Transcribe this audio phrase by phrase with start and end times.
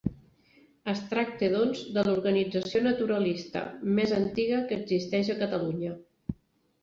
[0.93, 3.61] Es tracta, doncs, de l'organització naturalista
[3.99, 5.93] més antiga que existeix a Catalunya.